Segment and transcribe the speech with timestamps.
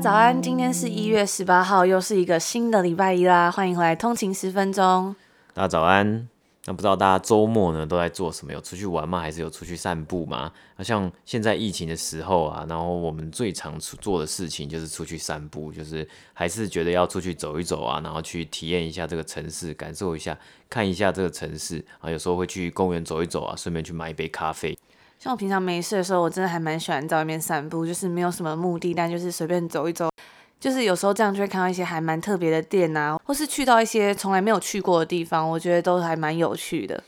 [0.00, 5.14] 早安，今天是一月十八号，又是一个新的礼拜一啦，欢迎回来通勤十分钟。
[5.52, 6.28] 大家早安。
[6.66, 8.52] 那不知道大家周末呢都在做什么？
[8.52, 9.18] 有出去玩吗？
[9.18, 10.52] 还是有出去散步吗？
[10.76, 20.38] 那像现在疫情的时候啊，然后我们最常做的事情就是出去散步，就是还是觉得要出去走一走啊，然后去体验一下这个城市，感受一下，
[20.70, 22.08] 看一下这个城市啊。
[22.08, 24.78] 有时候会去公园走一走啊，顺便去买一杯咖啡。
[25.18, 30.08] 像我平常没事的时候，我真的还蛮喜欢在外面散步，就是没有什么目的，但就是随便走一走。
[30.60, 37.02] 就是有时候这样就会看到一些还蛮特别的店啊，或是去到一些从来没有去过的地方，我觉得都还蛮有趣的。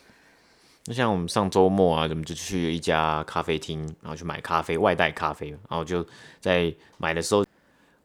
[0.86, 6.04] 那像我们上周末啊，我们就去一家咖啡厅，然后去买咖啡，外带咖啡，然后就
[6.40, 7.44] 在买的时候。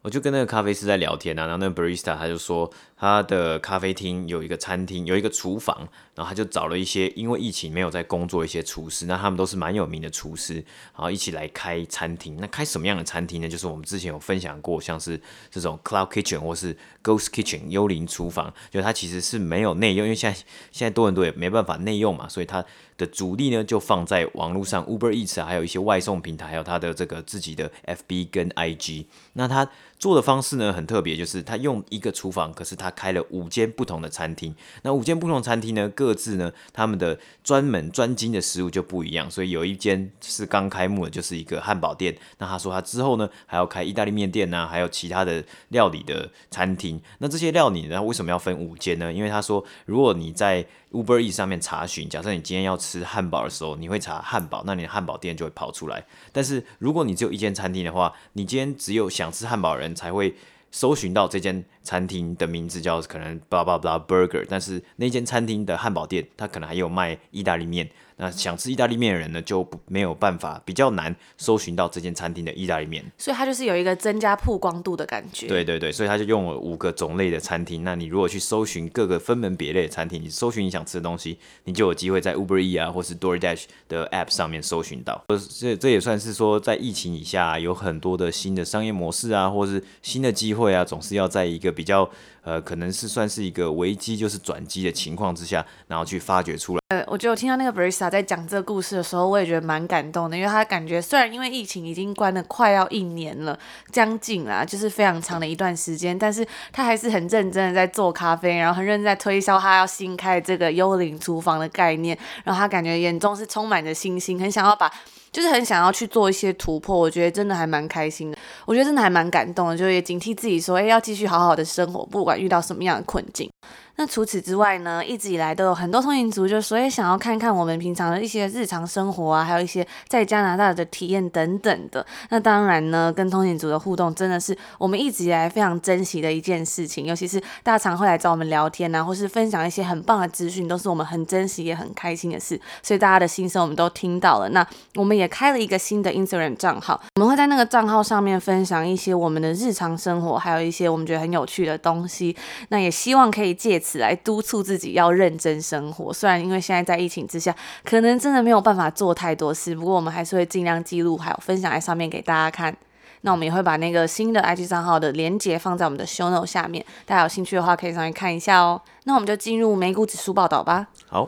[0.02, 5.76] 我就跟那个咖啡师在聊天啊，然后那个 barista 他就说他的咖啡厅有一个餐厅，有一个厨房，
[6.14, 12.38] 然后他就找了一些因为疫情没有在工作一些厨师，那他们都是蛮有名的厨师，然后一起来开餐厅。
[12.40, 13.48] 那开什么样的餐厅呢？
[13.48, 16.74] 就是我们之前有分享过，像是这种 cloud kitchen 或是
[17.04, 20.38] ghost kitchen 幽灵厨房，就它其实是没有内用，因为现在
[20.72, 22.64] 现在多伦多也没办法内用嘛，所以它
[22.96, 29.68] 的主力呢就放在网络上，Uber Eats 还有一些外送平台，还有它的这个自己的 FB 跟 IG，那他。
[29.98, 34.54] 做的方式呢很特别，就是他用一个厨房，可是他他开了五间不同的餐厅。
[34.82, 39.30] 那五间不同餐厅呢，各自呢他们的专门专精的食物就不一样。
[39.30, 42.16] 所以有一间是刚开幕的，就是一个汉堡店。
[42.38, 47.00] 那他说他之后呢还要开意大利面店呐，还有其他的料理的餐厅。
[47.18, 49.12] 那这些料理呢，为什么要分五间呢？
[49.12, 56.04] 因为他说，如果你在 Uber E 上面查询，假设你今天要吃汉堡的时候，你会查汉堡，那你的汉堡店就会跑出来。
[56.32, 60.34] 但是如果你只有一间餐厅的话，你今天只有想吃汉堡的人才会
[60.76, 67.88] 搜寻到这间餐厅的名字叫可能 blah blah blah burger，但是那间餐厅的汉堡店它可能还有卖意大利面。
[68.16, 73.04] 那想吃意大利面的人呢，就不没有办法，比较难搜寻到这间餐厅的意大利面。
[73.18, 75.46] 所以它就是有一个增加曝光度的感觉。
[75.46, 77.84] 对对对，所以它就用了五个种类的餐厅。
[77.84, 85.24] 那你如果去搜寻各个分门别类的餐厅，你搜寻你想吃的东西，你就有机会在 Uber Eats 啊，或是 DoorDash 的 App 上面搜寻到。
[85.58, 92.10] 这这也算是说，在疫情以下，有很多的新的商业模式啊，或是新的机会啊，总是要在一个比较。
[92.46, 96.80] 呃，可能是算是一个危机，就是转机的情况之下，然后去发掘出来。
[96.90, 103.58] 呃，我觉得我听到那个 Barista 在讲这个故事的时候，我也觉得蛮感动的，因为他感觉虽然因为疫情已经关了快要一年了，
[103.90, 114.88] 将近啊，就是非常长的一段时间，但是他还是很认真的在做咖啡，然后很认真在推销他要新开这个幽灵厨房的概念，然后他感觉眼中是充满着信心，很想要把。
[115.36, 123.50] 就是很想要去做一些突破，我觉得真的还蛮开心的，我觉得真的还蛮感动的，就也警惕自己说，诶，要继续好好的生活，不管遇到什么样的困境。
[123.96, 132.04] 那除此之外呢，一直以来都有很多通勤族，就所以想要看看我们平常的一些日常生活啊，还有一些在加拿大的体验等等的。
[132.28, 142.60] 那当然呢，跟通勤族的互动真的是我们一直以来非常珍惜的一件事情，尤其是大常会来找我们聊天啊，或是分享一些很棒的资讯，都是我们很珍惜也很开心的事。
[142.82, 144.48] 所以大家的心声我们都听到了。
[144.50, 152.36] 那我们也开了一个新的 Instagram 账号，我们会在那个账号上面分享一些我们的日常生活，还有一些我们觉得很有趣的东西。
[152.68, 157.54] 那也希望可以借来督促自己要认真生活，虽然因为现在在疫情之下，
[157.84, 162.76] 可能真的没有办法做太多事，不过我们还是会尽量记录还有分享在上面给大家看。
[163.22, 168.80] 那我们也会把那个新的 IG 账号的链接放在我们的 Show Note 下面，大家有兴趣的话可以上去看一下哦。
[169.04, 170.88] 那我们就进入美股指数报道吧。
[171.08, 171.26] 好，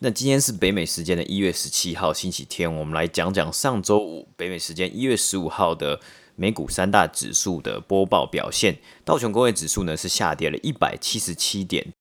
[0.00, 6.00] 那今天是北美时间的一月十七号星期天，我们来讲讲上周五北美时间一月十五号的。
[6.36, 11.94] 美股三大指数的播报表现，道琼工业指数呢是下跌了一百七十七点，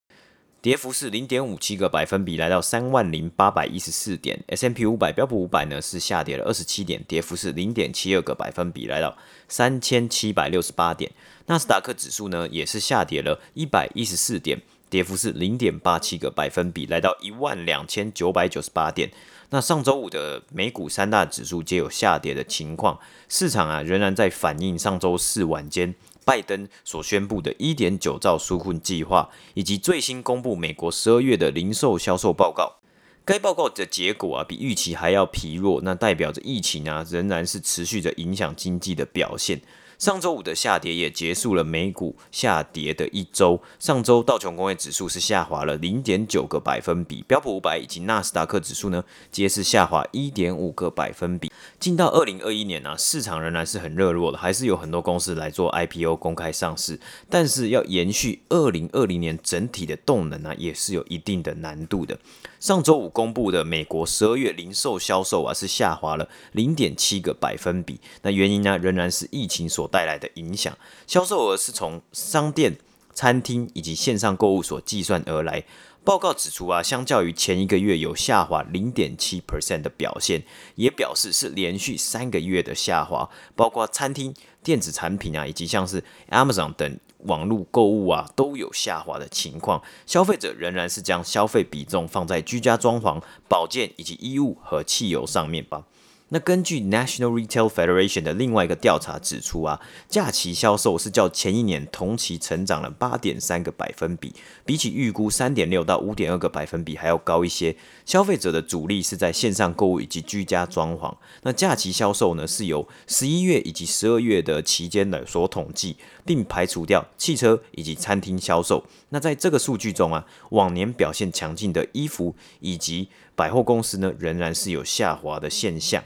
[0.61, 4.43] 跌幅是零点五七个百分比，来到三万零八百一十四点。
[4.47, 9.17] S&P 五百标普五百呢是下跌了二十七点，跌幅是零点七二个百分比，来到
[9.47, 11.11] 三千七百六十八点。
[11.45, 19.11] 纳斯达克指数呢也是下跌了一百一十四点，跌幅是零点八七个百分比，来到一万两千九百九十八点。
[19.49, 22.99] 那上周五的美股三大指数皆有下跌的情况，
[23.29, 25.93] 市场啊仍然在反映上周四晚间
[26.25, 32.77] 拜登所宣布的一点九兆纾困计划，以及最新公布美国十二月的零售销售报告。
[33.23, 39.61] 该报告的结果啊比预期还要疲弱，那代表着疫情啊仍然是持续着影响经济的表现。
[40.05, 43.59] 上周五的下跌也结束了美股下跌的一周。
[43.79, 51.51] 上周道琼工业指数是下滑了零点九个百分比，标普五百以及纳斯达克指数呢，皆是下滑一点五个百分比。
[51.79, 62.19] 进到二零二一年呢、啊，市场仍然是很热络的，还是有很多公司来做 IPO 公开上市，但是要延续二零二零年整体的动能呢、也是有一定的难度的。
[62.59, 67.99] 上周五公布的美国十二月零售销售啊，是下滑了零点七个百分比。
[68.21, 70.77] 那原因呢，仍然是疫情所带来的影响，
[71.07, 72.77] 销售额是从商店、
[73.13, 75.63] 餐厅以及线上购物所计算而来。
[76.03, 80.43] 报告指出啊，相较于前一个月有下滑零点七 percent 的表现，
[80.75, 83.29] 也表示是连续三个月的下滑。
[83.55, 89.81] 包括餐厅、电子产品啊，以及像是 Amazon 等网络购物啊，都有下滑的情况。
[90.05, 95.85] 消费者仍然是将消费比重放在居家装潢、保健以及衣物和汽油上面吧。
[96.29, 99.79] 那根据 National Retail Federation 的另外一个调查指出啊，
[100.09, 104.33] 假期销售是较前一年同期成长了八点三个百分比，
[104.65, 107.75] 比起预估三点六到五点二个百分比还要高一些。
[108.05, 111.15] 消费者的主力是在线上购物以及居家装潢。
[111.43, 118.83] 那假期销售呢，是由十一月以及十二月的期间呢所统计，并排除掉汽车以及餐厅销售。
[119.09, 126.03] 那在这个数据中啊，往年表现强劲的衣服以及百货公司呢，仍然是有下滑的现象。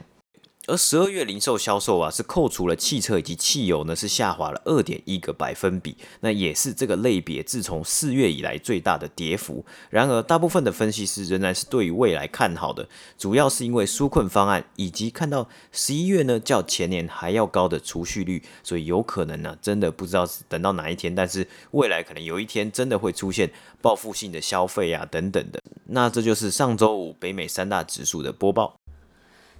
[0.70, 9.64] 而十二月零售销售啊，是扣除了汽车以及汽油呢，是下滑了二点一个百分比，那也是这个类别自从四月以来最大的跌幅。
[9.88, 12.88] 然而，大部分的分析师仍然是对于未来看好的，
[13.18, 23.50] 主要是因为纾困方案以及看到十一月呢较前年还要高的储蓄率，所以有可能呢、真的不知道是等到哪一天，但是未来可能有一天真的会出现
[23.82, 25.60] 报复性的消费啊等等的。
[25.86, 28.79] 那这就是上周五北美三大指数的播报。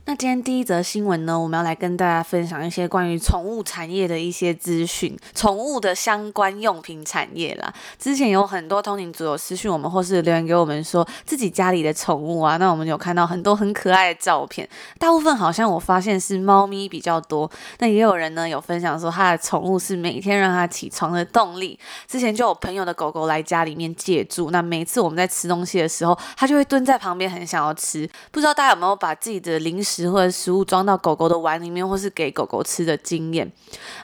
[0.06, 7.72] 那今天第一则新闻呢，我们要来跟大家分享一些关于宠物产业的一些资讯，宠物的相关用品产业啦。
[7.96, 14.68] 之前有很多通勤组有私讯我们，或是留言给我们说自己家里的宠物啊，那我们有看到很多很可爱的照片，
[14.98, 17.48] 大部分好像我发现是猫咪比较多。
[17.78, 21.78] 那也有人呢有分享说他的宠物是每天让他起床的动力。
[22.08, 28.08] 之前就有朋友的狗狗来家里面借住，那每次我们在吃东西的时候，它就会蹲在旁边很想要吃。
[28.32, 33.50] 不知道大家有没有把自己的零食食或者食物装到狗狗的碗里面，或是给狗狗吃的经验。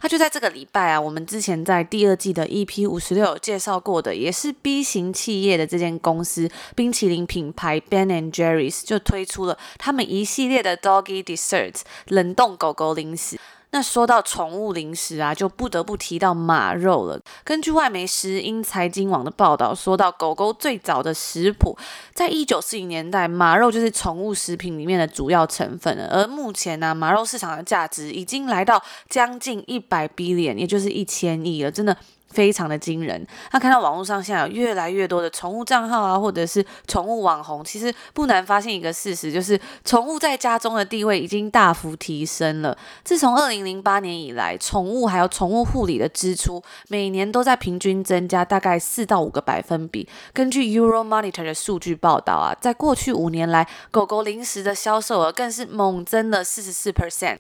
[0.03, 13.39] 那就在这个礼拜啊，我们之前在第二季的 EP 五十六介绍过的，也是 B 型企业的这间公司，冰淇淋品牌 Ben and Jerry's 就推出了他们一系列的 Doggy Desserts 冷冻狗狗零食。
[13.71, 17.21] 那说到宠物零食啊，就不得不提到马肉了。
[17.45, 21.77] 根据外媒时英财经网的报道，说到狗狗最早的食谱，
[22.15, 26.09] 在一九四零年代，马肉就是宠物食品里面的主要成分了。
[26.11, 31.97] 而目前呢、马肉市场的价值已经来到将近一百 billion，也就是一千亿了，真的。
[32.37, 33.27] 非常的惊人。
[33.51, 42.77] 那看到网络上现在有越来越多的宠物账号啊，或者是宠物网红，其实不难发现一个事实，就是宠物在家中的地位已经大幅提升了。
[43.03, 50.07] 自从二零零八年以来，宠物还有宠物护理的支出每年都在平均增加大概四到五个百分比。
[50.35, 57.39] 根据 Euromonitor 的数据报道啊，在过去五年来，狗狗零食的销售额更是猛增了四十四 percent。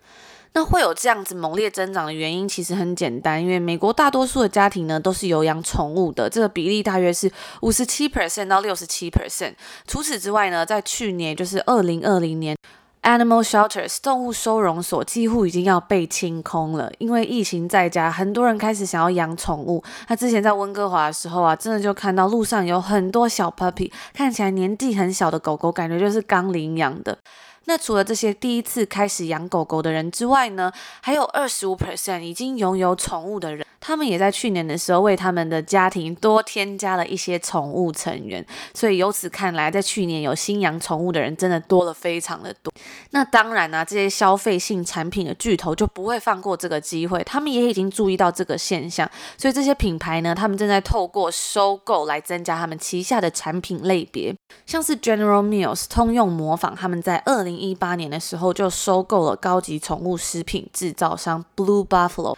[0.56, 9.52] 那会有这样子猛烈增长的原因，其实很简单，因为美国大多数的家庭呢都是有养宠物的，这个比例大约是五十七 percent 到六十七 percent。
[9.87, 12.57] 除此之外呢，在去年就是二零二零年
[13.02, 19.85] ，animal shelters 动物收容所几乎已经要被清空了，因为疫情在家，很多人开始想要养宠物。
[20.09, 27.19] 那之前在温哥华的时候啊，真的就看到路上有很多小 puppy，看起来年纪很小的狗狗，感觉就是刚领养的。
[27.66, 33.64] 那除了这些第一次开始养狗狗的人之外呢，还有二十五 percent 已经拥有宠物的人。
[33.78, 38.44] 他们也在去年的时候为他们的家庭多添加了一些宠物成员，
[38.75, 42.73] 所以由此看来，在去年有新养宠物的人真的多了非常的多。
[43.11, 49.08] 那当然呢、啊，这些消费性产品的巨头就不会放过这个机会，他们也已经注意到这个现象，
[49.38, 62.37] 所以这些品牌呢，他们正在透过收购来增加他们旗下的产品类别，像是 General Mills 通用磨坊，他们在二零一八年的时候就收购了高级宠物食品制造商 Blue Buffalo。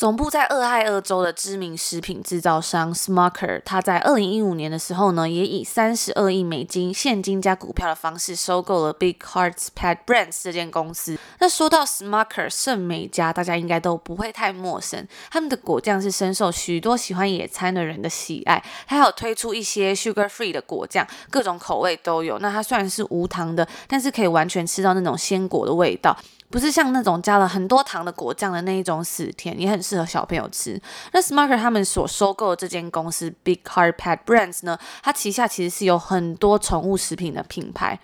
[0.00, 11.18] 总部在俄亥俄州的知名食品制造商 Smucker，他在二零一五年的时候呢，也以三十二亿美金现金加股票的方式收购了 Big Hearts Pet Brands 这间公司。
[11.38, 18.64] 那说到 Smucker 圣美家，大家应该都不会太陌生，他们的果酱是深受许多喜欢野餐的人的喜爱。
[18.86, 22.38] 还有推出一些 Sugar Free 的果酱，各种口味都有。
[22.38, 26.16] 那它虽然是无糖的，但是可以完全吃到那种鲜果的味道。
[26.50, 30.80] 不是像那种加了很多糖的果酱的那一种死甜，也很适合小朋友吃。
[31.12, 38.00] 那 Smucker 他们所收购的这间公司 Big Heart Pet Brands 呢，它旗下其实是有很多宠物食品的品牌。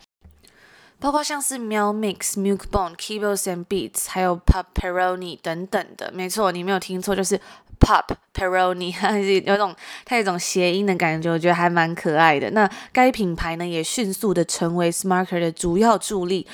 [0.99, 7.39] 包括像是 Meow Mix、Milk-Bone、Kibbles and Beats，还有 Pop Peroni 等等的，没错，你没有听错，就是
[7.79, 9.77] Pop Peroni， 它是有种
[10.07, 12.51] 它有种谐音的感觉，我觉得还蛮可爱的。
[12.53, 16.47] 那该品牌呢，也迅速的成为 Smucker 的主要助力。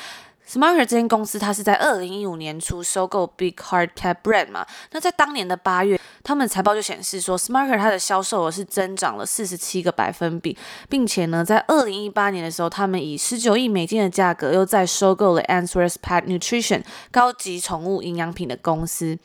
[0.48, 4.66] Smarter 这间公司，它是在二零一五年初收购 Big hard pet Brand 嘛。
[4.90, 10.56] 那在当年的八月，他们财报就显示说，Smarter 它的销售额是增长了四十七个百分比，
[10.88, 19.18] 并且呢，在二零一八年的时候，他们以十九亿美金的价格又再收购了 Answers Pet Nutrition 高级宠物营养品的公司。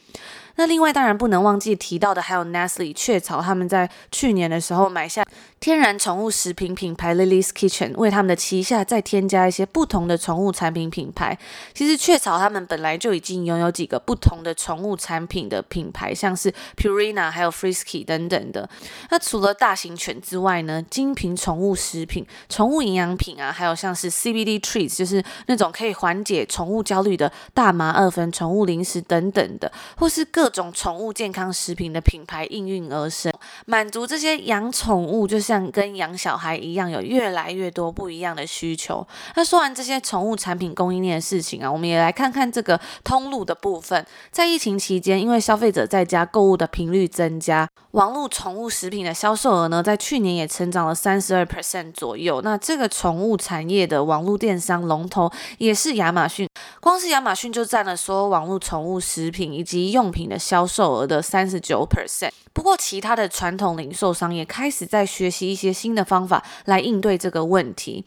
[0.57, 5.23] 那另外当然不能忘记提到的还有 Nestle 雀巢，他们在去年的时候买下
[5.59, 11.37] 天然宠物食品品牌 Lily's Kitchen，为他们的旗下再添加一些不同的宠物产品品牌。
[11.75, 18.67] 其实雀巢他们本来就已经拥有几个不同的宠物产品的品牌，像是 Purina 还有 Frisky 等等的。
[19.11, 30.46] 那除了大型犬之外呢，精品宠物食品、宠物营养品啊，还有像是 CBD Treats，就是那种可以缓解宠物焦虑的大麻二酚宠物零食等等的，或是各。
[30.47, 33.29] 各种宠物健康食品的品牌应运而生，
[33.65, 39.05] 满足这些养宠物就像跟养小孩一样，有越来越多不一样的需求。
[39.35, 44.05] 那说完这些宠物产品供应链的事情啊，我们也来看看这个通路的部分。
[44.31, 52.41] 在疫情期间，因为消费者在家购物的频率增加，网络宠物食品的销售额呢，在去年也成长了三十二 percent 左右。
[52.41, 56.47] 那这个宠物产业的网络电商龙头也是亚马逊，
[56.79, 62.31] 光是亚马逊就占了所有网络宠物食品以及用品的销售额的三十九 percent。
[62.53, 68.03] 不过，其他的传统零售商也开始在学习一些新的方法来应对这个问题。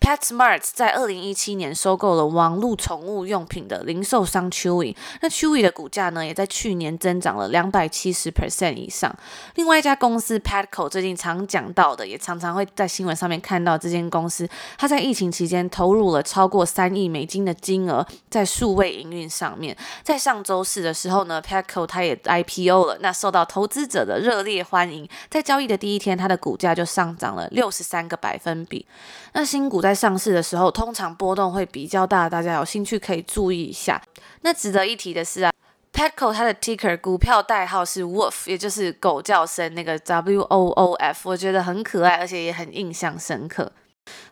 [0.00, 9.14] PetSmart 在二零一七年收购了网络宠物用品的零售商 Chewy，那 Chewy 的股价呢，也在去年增长了两百七十 percent 以上。
[9.56, 19.76] 另外一家公司 Petco 最近常讲到的，也常常会在新闻上面看到这间公司，它在疫情期间投入了超过三亿美金的金额在数位营运上面。
[20.02, 28.86] 在上周四的时候呢，Petco 它也 IPO 了，那受到投资者的热烈欢迎，在交易的第一天，它的股价就上涨了六十三个百分比。
[29.32, 34.00] 那新股在上市的时候，通常波动会比较大，大家有兴趣可以注意一下。
[34.42, 35.52] 那值得一提的是啊
[35.92, 43.70] ，Petco 它的 ticker 股票代号是 Woof，也就是狗叫声那个 W O O F，我觉得很可爱，而且也很印象深刻。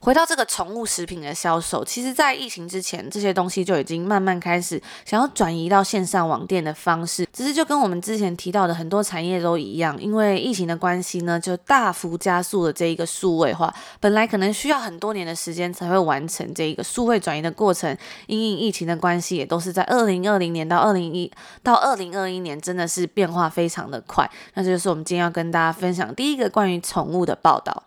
[0.09, 7.29] 回到这个宠物食品的销售，其实，在疫情之前，这些东西就已经慢慢开始想要转移到线上网店的方式。
[7.31, 13.71] 只是就跟我们之前提到的很多产业都一样，因为疫情的关系呢，就大幅加速了这一个数位化。
[14.01, 17.95] 本来可能需要很多年的时间才会完成这一个数位转移的过程，
[18.29, 21.31] 因应疫情的关系，也都是在二零二零年到二零一
[21.63, 24.27] 到二零二一年，真的是变化非常的快。
[24.55, 27.83] 那这就是我们今天要跟大家分享第一个关于宠物的报道。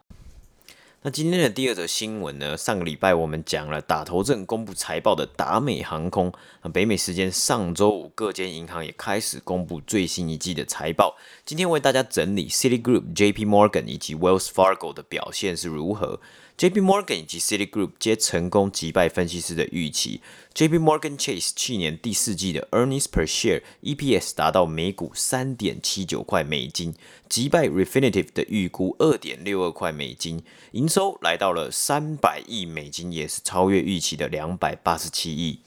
[1.04, 2.56] 那今天的第二则新闻呢？
[2.56, 6.32] 上个礼拜我们讲了打头阵公布财报的达美航空。
[6.70, 11.18] 北美时间上周五，各间银行也开始公布最新一季的财报。
[11.46, 16.20] 今天为大家整理 Citigroup、JP Morgan 以及 Wells Fargo 的表现是如何。
[16.58, 16.80] J.P.
[16.80, 20.22] Morgan 以及 Citigroup 皆成功击败分析师的预期。
[20.54, 20.78] J.P.
[20.78, 26.94] Morgan Chase 去年第四季的 earnings per share EPS 达到每股三点七九块美金，
[27.28, 30.44] 击败 Refinitive 的预估二点六二块美金。
[30.74, 35.62] 营收来到了三百亿美金，也是超越预期的两百八十七亿。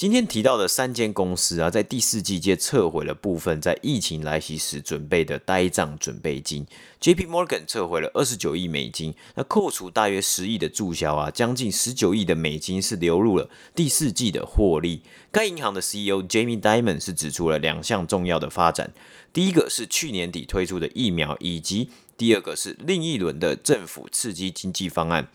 [0.00, 6.66] 今天提到的三间公司啊，在第四季皆撤回了部分在疫情来袭时准备的呆账准备金。
[7.00, 7.26] J.P.
[7.26, 15.02] Morgan 撤回了二十九亿美金，那扣除大约十亿的注销啊，将近十九亿的美金是流入了第四季的获利。
[15.30, 18.94] 该银行的 CEO Jamie Dimon 是指出了两项重要的发展，
[19.34, 25.28] 第一个是去年底推出的疫苗，以及第二个是另一轮的政府刺激经济方案。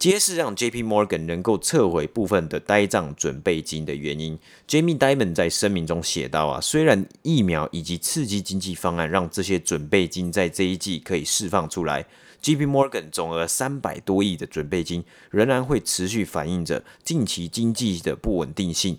[0.00, 0.82] 皆是让 J.P.
[0.82, 4.38] Morgan 能够撤回部分的呆账准备金的原因。
[4.66, 12.06] Jamie Dimon 在声明中写道：“啊，虽然疫苗以及刺激经济方案让这些准备金在这一季可以释放出来
[12.40, 12.64] ，J.P.
[12.64, 18.96] Morgan 总额三百多亿的准备金仍然会持续反映着近期经济的不稳定性，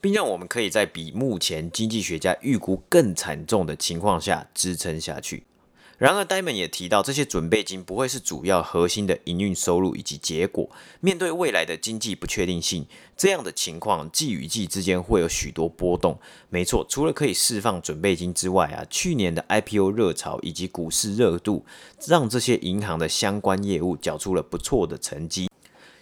[0.00, 5.42] 并让我们可以在比目前经济学家预估更惨重的情况下支撑下去。”
[5.96, 10.68] 然而，戴蒙也提到，这些准备金不会是主要核心的营运收入以及结果。
[11.00, 12.86] 面对未来的经济不确定性，
[13.16, 16.18] 这样的情况季与季之间会有许多波动。
[16.50, 21.64] 没错，除了可以释放准备金之外啊，去年的 IPO 热潮以及股市热度，
[22.06, 25.48] 让这些银行的相关业务缴出了不错的成绩。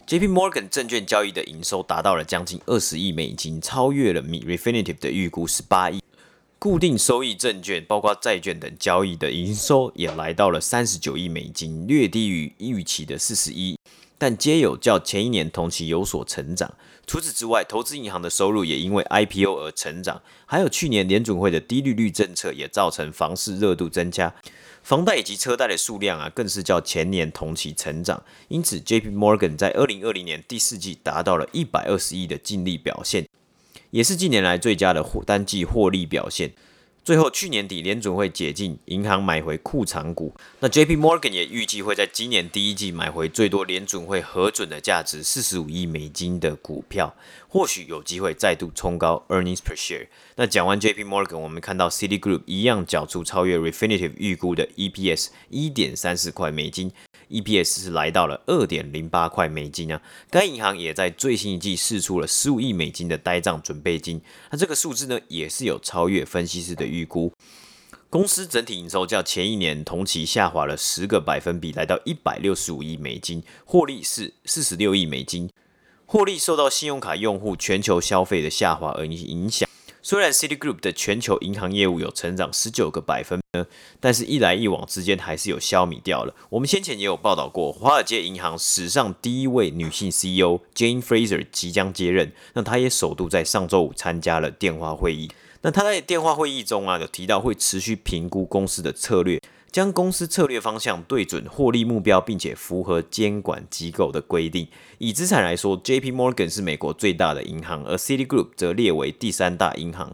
[0.07, 0.27] ，J.P.
[0.27, 6.02] Morgan 证券交易的营收达到了将近二十亿美金，超越了 Refinitiv 的预估十八亿。
[6.63, 13.77] 固定收益证券，包括债券等交易的营收也来到了三十九亿美金，略低于预期的四十一，
[14.17, 16.73] 但皆有较前一年同期有所成长。
[17.05, 24.33] 除此之外，投资银行的收入也因为 IPO 而成长，还有去年联准会的低利率政策也造成房市热度增加。
[24.85, 29.09] 房贷以及车贷的数量啊，更是较前年同期成长，因此 J.P.
[29.09, 33.27] Morgan 在二零二零年第四季达到了一百二十亿的净利表现，
[33.93, 36.53] 也是近年来最佳的单季获利表现。
[37.05, 40.97] 最后，去年底联准会解禁银行买回库藏股，那 J.P.
[40.97, 47.15] Morgan 也预计会在今年第一季买回最多联准会核准的价值四十五亿美金的股票，
[47.49, 50.07] 或许有机会再度冲高 earnings per share。
[50.37, 51.05] 那讲完 J.P.
[51.05, 56.93] Morgan，我们看到 Citigroup 一样缴出超越 Refinitive 预估的 EPS 一点三四块美金。
[57.33, 64.21] EPS 是来到了二点零八块美金啊，该银行也在最新一季释出了十五亿美金的呆账准备金，
[64.51, 67.33] 那这个数字呢也是有超越分析师的预估。
[68.11, 75.49] 公司整体营收较前一年同期下滑了十个百分比，来到一百六十五亿美金，获利是四十六亿美金，
[76.05, 79.67] 获利受到信用卡用户全球消费的下滑而影响。
[80.05, 83.67] 虽然 Citigroup 的全球银行业务有成长十九个百分呢，
[84.01, 86.35] 但是一来一往之间还是有消弭掉了。
[86.51, 95.31] 我们先前也有报道过，华尔街银行史上第一位女性 CEO Jane Fraser 即将接任，那她也首度在上周五参加了电话会议。
[95.61, 99.41] 那她在电话会议中啊，有提到会持续评估公司的策略。
[99.73, 104.69] 将公司策略方向对准获利目标，并且符合监管机构的规定。
[104.99, 106.13] 以资产来说，J.P.
[106.13, 110.13] Morgan 是美国最大的银行，而 Citigroup 则列为第三大银行。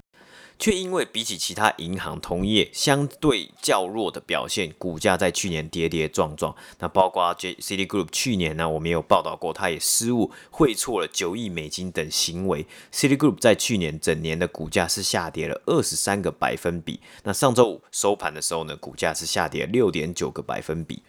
[0.58, 6.54] 却因为比起其他银行同业相对较弱的表现，股价在去年跌跌撞撞。
[6.80, 12.66] 那包括 J Citigroup 去年呢，我们有报道过，它也失误汇错了九亿美金等行为。
[12.92, 17.00] Citigroup 在去年整年的股价是下跌了二十三个百分比。
[17.22, 21.02] 那上周五收盘的时候呢，股价是下跌六点九个百分比。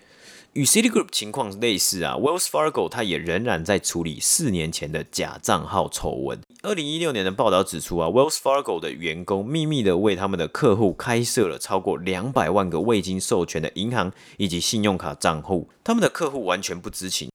[0.54, 6.40] 与 Citigroup 情况类似啊，Wells Fargo 它也仍然在处理四年前的假账号丑闻。
[6.64, 17.30] 二零一六年的报道指出啊，Wells Fargo 的员工秘密的为他们的客户开设了超过两百万个未经授权的银行以及信用卡账户，他们的客户完全不知情。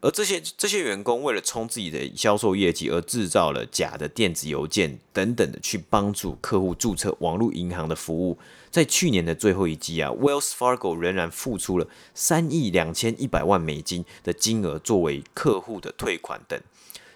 [0.00, 8.38] 而这些这些员工为了冲自己的销售业绩，而制造了假的电子邮件等等的，去帮助客户注册网络银行的服务。
[8.74, 16.60] 在去年的最后一季啊，Wells Fargo 仍然付出了三亿两千一百万美金的金额作为客户的退款等。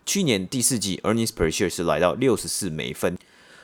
[0.06, 3.18] 去年第四季 earnings per share 是来到六十四美分。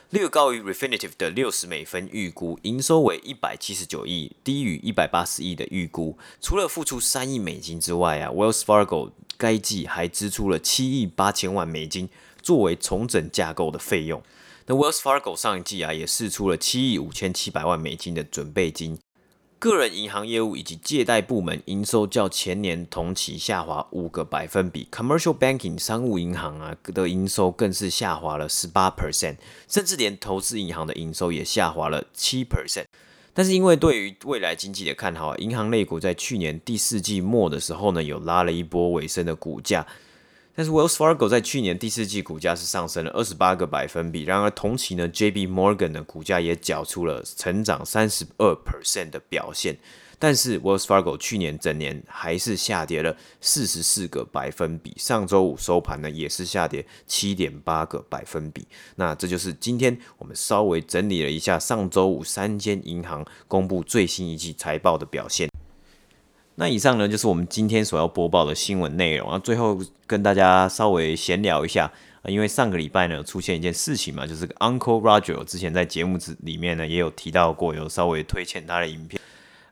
[0.09, 6.17] 略高于 Refinitiv 的六十美分预估，营收为一百七十九亿，低于一百八十亿的预估。
[6.41, 12.09] 除了付出三亿美金之外啊，Wells Fargo 该季还支出了七亿八千万美金
[12.41, 14.21] 作为重整架构的费用。
[14.67, 18.97] 那 Wells Fargo 上一季啊也释出了七亿五千七百万美金的准备金。
[19.59, 32.85] 个人银行业务以及借贷部门营收较前年同期下滑五个百分比，Commercial Banking 商务银行啊的营收更是下滑了十八 percent，甚至连投资银行的营收也下滑了七 percent。
[33.35, 39.85] 但是因为对于未来经济的看好啊，银行类股在去年第四季末的时候呢，有拉了一波尾声的股价。
[40.57, 45.29] 但是 Wells Fargo 在去年第四季股价是上升了二十八个百分比，然而同期呢，J.
[45.29, 45.45] B.
[45.45, 49.77] Morgan 的股价也缴出了成长三十二 percent 的表现。
[50.17, 58.65] 但是 Wells Fargo 去年整年还是下跌了四十四个百分比，上周五收盘呢也是下跌七点八个百分比。
[58.95, 65.49] 那这就是今天我们稍微整理了一下上周五三间银行公布最新一季财报的表现。
[66.55, 69.27] 那以上呢，就是我们今天所要播报的新闻内容。
[69.27, 71.91] 然后最后跟大家稍微闲聊一下，
[72.25, 79.21] 因为上个礼拜呢出现一件事情嘛，就是 Uncle Roger 之前在节目之里面呢也有提到过，有稍微推荐他的影片。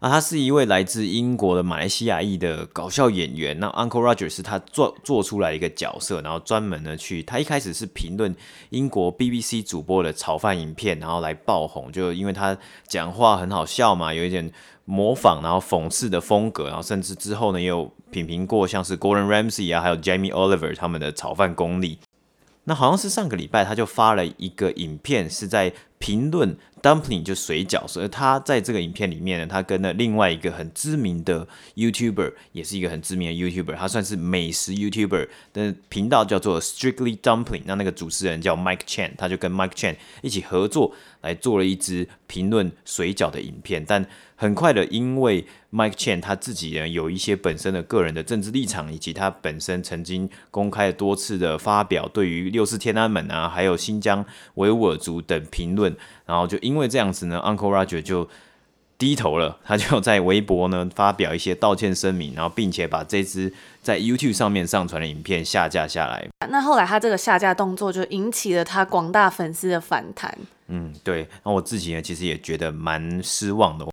[0.03, 3.57] 啊他是一位来自英国的马来西亚裔的搞笑演员。
[3.61, 8.35] 那 Uncle Roger 是他做做出来一个角色，然后专门呢去，他一开始是评论
[8.69, 14.51] 英国 BBC 主播的炒饭影片，然后来爆红，就因为他讲话很好笑嘛，有一点。
[14.85, 21.99] 模仿，然后讽刺的风格，然后甚至之后呢，也有品评过像是 Gordon Ramsay 啊，还有 Jamie Oliver 他们的炒饭功力。
[22.65, 46.19] 那好像是上个礼拜他就发了一个影片，是在评论 dumpling 就水饺，所以他在这个影片里面呢，他跟了另外一个很知名的 YouTuber，也是一个很知名的 YouTuber，他算是美食 YouTuber 的频道叫做 Strictly Dumpling，那那个主持人叫 Mike Chan，他就跟 Mike Chan 一起合作来做了一支评论水饺的影片，但很快的，因为 Mike Chan
[46.19, 54.25] 他自己呢有一些本身的个人的政治立场，以及他本身曾经公开多次的发表对于六四天安门啊，还有新疆
[54.55, 55.92] 维吾尔族等评论，
[56.25, 58.27] 然后就因为这样子呢，Uncle Roger 就
[58.97, 63.51] 低头了，他就在微博呢发表一些道歉声明，然后并且把这支
[63.81, 66.25] 在 YouTube 上面上传的影片下架下来。
[66.49, 70.37] 那后来他这个下架动作就引起了他广大粉丝的反弹。
[70.67, 73.85] 嗯，对，那我自己呢其实也觉得蛮失望的。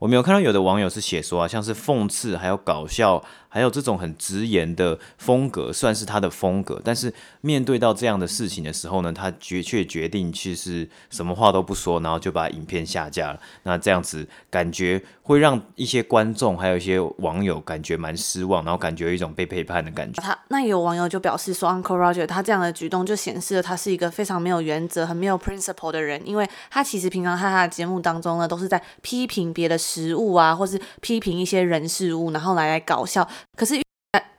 [0.00, 3.22] 我没有看到有的网友是写说啊，像是讽刺，还有搞笑，
[3.54, 6.82] 还有这种很直言的风格，算是他的风格。
[6.84, 13.38] 但是面对到这样的事情的时候呢，他决却决定去是什么话都不说，然后就把影片下架了。
[13.62, 20.22] 那这样子感觉会让一些观众还有一些网友感觉蛮失望，然后感觉有一种被背叛的感觉。
[20.22, 33.26] 他那有网友就表示说，Uncle Roger 他这样的举动就显示了他是一个非常没有原则、很没有 principle 的人，因为他其实平常在他的节目当中呢，都是在批评别的食物啊，或是批评一些人事物，然后来来搞笑。
[33.56, 33.80] 可是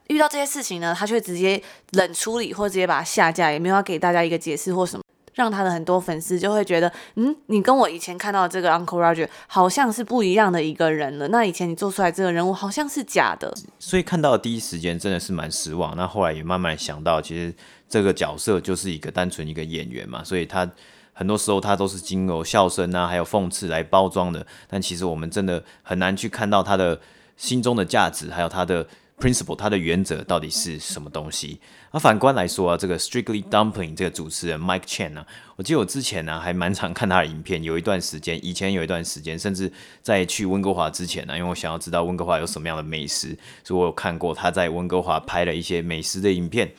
[0.08, 1.60] 遇到这些事情呢，他却直接
[1.94, 5.04] 冷处理，或直接把它下架，也没有要给大家一个解释或什么，
[5.36, 11.28] 让他的很多粉丝就会觉得，嗯，你跟我以前看到的这个 Uncle Roger 好像是不一样的一个人了。
[11.28, 15.96] 那以前你做出来这个人物好像是假的，所以看到第一时间真的是蛮失望。
[15.96, 17.54] 那后来也慢慢想到，其实
[17.88, 20.68] 这个角色就是一个单纯一个演员嘛，所以他
[21.14, 24.48] 很多时候他都是经由笑声啊，还有讽刺来包装的。
[24.68, 27.00] 但其实我们真的很难去看到他的
[27.36, 28.88] 心中的价值，还有他的。
[29.18, 31.60] Principle，它的原则到底是什么东西？
[31.92, 35.26] 那反观来说啊，这个 Strictly Dumpling 这个主持人 Mike Chan 呢、
[35.56, 46.74] 我记得我之前呢、还蛮常看他的影片，有一段时间，以前有一段时间，甚至在去温哥华之前呢、因为我想要知道温哥华有什么样的美食，所以我有看过他在温哥华拍了一些美食的影片，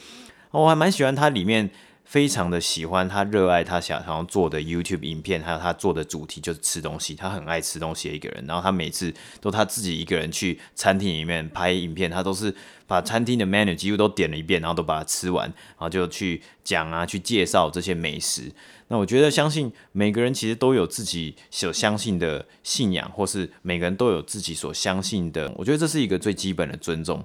[0.50, 1.70] 我还蛮喜欢他里面。
[2.06, 7.16] 非常的喜欢他，热爱他想想要做的 YouTube 影片，还有他做的主题就是吃东西。
[7.16, 12.54] 他很爱吃东西的一个人，然后他每次都他自己一个人去餐厅里面拍影片，他都是
[12.86, 18.52] 把餐厅的 menu 几乎都点了一遍，然后都把它吃完，然后就去讲啊，去介绍这些美食。
[18.86, 27.24] 那我觉得，相信每个人其实都有自己所相信的信仰，或是每个人都有自己所相信的，我觉得这是一个最基本的尊重。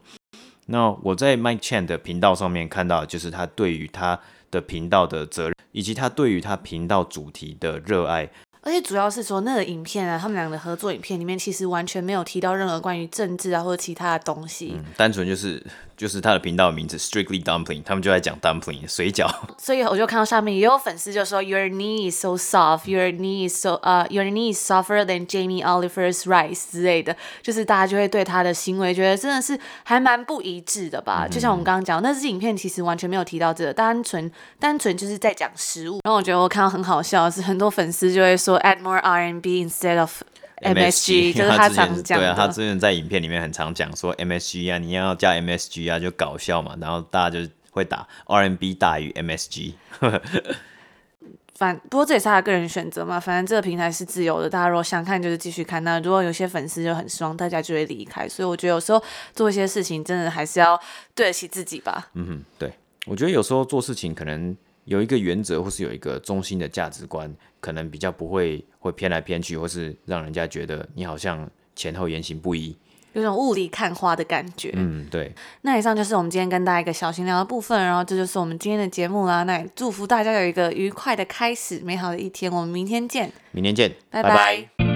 [0.65, 4.19] 那我在 Mike Chan 的频道上面看到，就是他对于他。
[4.51, 8.29] 的频道的责任，以及他对于他频道主题的热爱，
[8.61, 15.63] 而且主要是说那个影片啊，他们两个的合作影片里面，其实完全没有提到任何关于政治啊或者其他的东西，嗯，单纯就是。
[15.97, 19.29] 就是他的频道的名字 Strictly Dumpling，他们就在讲 dumpling 水饺。
[19.59, 25.05] 所以我就看到下面也有粉丝就说 Your knee is so soft, your knee is so 呃、uh, Your knee is softer
[25.05, 31.27] than Jamie Oliver's rice 之类的，就是大家就会对他的行为觉得真的是还蛮不一致的吧。
[31.27, 35.99] 嗯、就像我们刚刚讲，那支影片其实完全没有提到这个，单纯单纯就是在讲食物。
[36.03, 40.21] 然后我觉得我看到很好笑的是，很多粉丝就会说 Add more R&B instead of
[40.61, 49.73] MSG 就是他常讲的，对啊，他之前在影片里面很常讲说 MSG 啊，你要加 MSG 啊，就搞笑嘛，然后大家就会打 R&B 大于 MSG。
[51.55, 55.83] 反不过这也是他的个人选择嘛，反正这个平台是自由的，大家如果想看就是继续看。
[55.83, 58.27] 那如果有些粉丝就很失望，大家就会离开。
[58.27, 59.03] 所以我觉得有时候
[59.35, 60.79] 做一些事情，真的还是要
[61.13, 62.09] 对得起自己吧。
[62.13, 62.73] 嗯哼，对，
[63.05, 64.55] 我觉得有时候做事情可能。
[64.85, 72.75] 有一个原则，或是有一个中心的价值观，可能比较不会会偏来偏去，或是让人家觉得你好像前后言行不一，
[73.13, 74.71] 有种雾里看花的感觉。
[74.75, 75.33] 嗯，对。
[75.61, 79.43] 那以上就是我们今天跟大家一个小闲聊的部分，然后这就是我们今天的节目啦。
[79.43, 82.51] 那也祝福大家有一个愉快的开始，美好的一天。
[82.51, 84.29] 我们明天见，明天见，拜拜。
[84.29, 84.35] 拜
[84.77, 84.90] 拜。